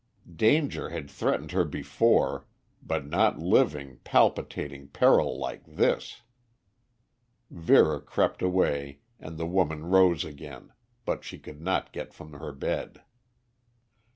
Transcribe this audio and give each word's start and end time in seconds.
Danger 0.35 0.89
had 0.89 1.11
threatened 1.11 1.51
her 1.51 1.63
before, 1.63 2.47
but 2.81 3.05
not 3.05 3.37
living, 3.37 3.99
palpitating 4.03 4.87
peril 4.87 5.37
like 5.37 5.63
this. 5.63 6.23
Vera 7.51 8.01
crept 8.01 8.41
away 8.41 9.01
and 9.19 9.37
the 9.37 9.45
woman 9.45 9.85
rose 9.91 10.25
again, 10.25 10.73
but 11.05 11.23
she 11.23 11.37
could 11.37 11.61
not 11.61 11.93
get 11.93 12.15
from 12.15 12.33
her 12.33 12.51
bed. 12.51 13.03